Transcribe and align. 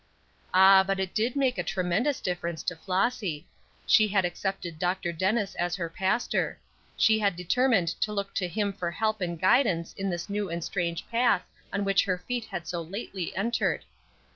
Ah, 0.51 0.83
but 0.83 0.99
it 0.99 1.13
did 1.13 1.35
make 1.35 1.59
a 1.59 1.63
tremendous 1.63 2.19
difference 2.21 2.63
to 2.63 2.75
Flossy. 2.75 3.45
She 3.85 4.07
had 4.07 4.25
accepted 4.25 4.79
Dr. 4.79 5.11
Dennis 5.13 5.53
as 5.53 5.75
her 5.75 5.91
pastor; 5.91 6.57
she 6.97 7.19
had 7.19 7.35
determined 7.35 7.89
to 8.01 8.11
look 8.11 8.33
to 8.33 8.47
him 8.47 8.73
for 8.73 8.89
help 8.89 9.21
and 9.21 9.39
guidance 9.39 9.93
in 9.93 10.09
this 10.09 10.27
new 10.27 10.49
and 10.49 10.63
strange 10.63 11.07
path 11.11 11.43
on 11.71 11.85
which 11.85 12.05
her 12.05 12.17
feet 12.17 12.45
had 12.45 12.65
so 12.67 12.81
lately 12.81 13.35
entered. 13.35 13.83